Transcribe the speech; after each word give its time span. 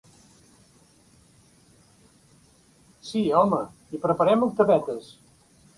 Sí, 3.11 3.23
home, 3.43 3.63
i 3.99 4.05
preparem 4.09 4.49
octavetes. 4.51 5.17